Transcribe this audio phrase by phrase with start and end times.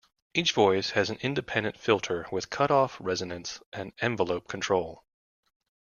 [0.33, 5.05] Each voice has an independent filter with cutoff, resonance, and envelope control.